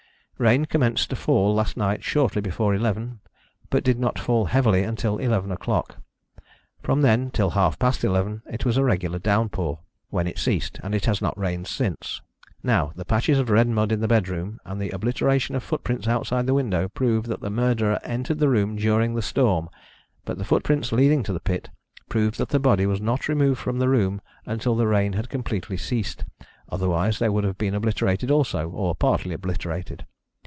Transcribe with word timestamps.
Rain 0.41 0.65
commenced 0.65 1.11
to 1.11 1.15
fall 1.15 1.53
last 1.53 1.77
night 1.77 2.03
shortly 2.03 2.41
before 2.41 2.73
eleven, 2.73 3.19
but 3.69 3.77
it 3.77 3.83
did 3.83 3.99
not 3.99 4.17
fall 4.17 4.45
heavily 4.45 4.81
until 4.83 5.19
eleven 5.19 5.51
o'clock. 5.51 5.97
From 6.81 7.03
then 7.03 7.29
till 7.29 7.51
half 7.51 7.77
past 7.77 8.03
eleven 8.03 8.41
it 8.51 8.65
was 8.65 8.75
a 8.75 8.83
regular 8.83 9.19
downpour, 9.19 9.81
when 10.09 10.25
it 10.25 10.39
ceased, 10.39 10.79
and 10.81 10.95
it 10.95 11.05
has 11.05 11.21
not 11.21 11.37
rained 11.37 11.67
since. 11.67 12.21
Now, 12.63 12.91
the 12.95 13.05
patches 13.05 13.37
of 13.37 13.51
red 13.51 13.67
mud 13.67 13.91
in 13.91 13.99
the 13.99 14.07
bedroom, 14.07 14.59
and 14.65 14.81
the 14.81 14.89
obliteration 14.89 15.53
of 15.53 15.61
footprints 15.61 16.07
outside 16.07 16.47
the 16.47 16.55
window, 16.55 16.89
prove 16.89 17.27
that 17.27 17.41
the 17.41 17.51
murderer 17.51 17.99
entered 18.01 18.39
the 18.39 18.49
room 18.49 18.75
during 18.77 19.13
the 19.13 19.21
storm, 19.21 19.69
but 20.25 20.39
the 20.39 20.43
footprints 20.43 20.91
leading 20.91 21.21
to 21.21 21.33
the 21.33 21.39
pit 21.39 21.69
prove 22.09 22.37
that 22.37 22.49
the 22.49 22.59
body 22.59 22.87
was 22.87 22.99
not 22.99 23.27
removed 23.27 23.59
from 23.59 23.77
the 23.77 23.87
room 23.89 24.21
until 24.47 24.75
the 24.75 24.87
rain 24.87 25.13
had 25.13 25.29
completely 25.29 25.77
ceased, 25.77 26.25
otherwise 26.67 27.19
they 27.19 27.29
would 27.29 27.43
have 27.43 27.59
been 27.59 27.75
obliterated 27.75 28.31
also, 28.31 28.71
or 28.71 28.95
partly 28.95 29.35
obliterated. 29.35 30.03